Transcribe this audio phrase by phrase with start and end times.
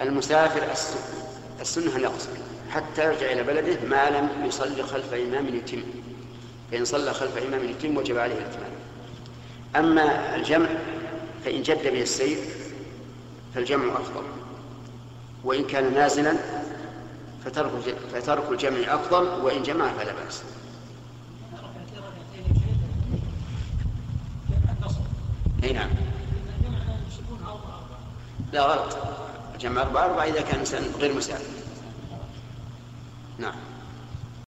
[0.00, 0.62] المسافر
[1.60, 2.30] السنة أن يقصر
[2.70, 5.82] حتى يرجع إلى بلده ما لم يصلي خلف إمام يتم.
[6.72, 8.70] فإن صلى خلف إمام يتم وجب عليه الإتمام
[9.76, 10.68] أما الجمع
[11.44, 12.38] فإن جد به السير
[13.54, 14.22] فالجمع أفضل.
[15.44, 16.34] وإن كان نازلا
[17.44, 17.70] فترك
[18.12, 20.42] فترك الجمع أفضل وإن جمع فلا بأس.
[25.64, 25.90] اي نعم.
[28.52, 29.17] لا غلط.
[29.60, 31.44] جمع أربعة أربعة إذا كان إنسان غير مسافر.
[33.38, 33.54] نعم.